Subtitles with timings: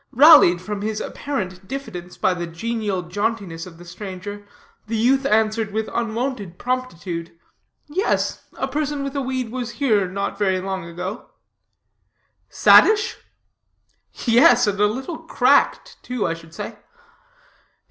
[0.13, 4.47] Rallied from his apparent diffidence by the genial jauntiness of the stranger,
[4.87, 7.37] the youth answered with unwonted promptitude:
[7.85, 11.27] "Yes, a person with a weed was here not very long ago."
[12.49, 13.17] "Saddish?"
[14.25, 16.77] "Yes, and a little cracked, too, I should say."